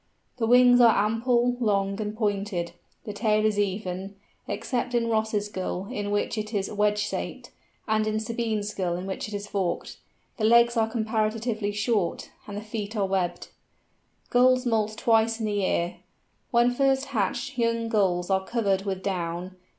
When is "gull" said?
5.47-5.89, 8.73-8.95